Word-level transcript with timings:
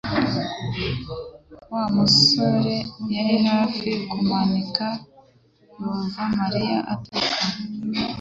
Wa 1.73 1.83
musore 1.95 2.75
yari 3.15 3.35
hafi 3.47 3.89
kumanika 4.09 4.87
yumva 5.79 6.21
Mariya 6.37 6.77
ataka 6.93 7.45